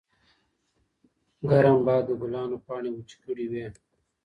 [1.49, 3.65] ګرم باد د ګلانو پاڼې وچې کړې وې.